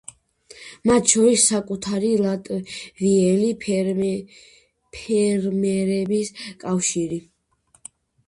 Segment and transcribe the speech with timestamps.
[0.91, 3.51] მათ შორის საკუთარი ლატვიელი
[4.95, 6.33] ფერმერების
[6.65, 7.21] კავშირი.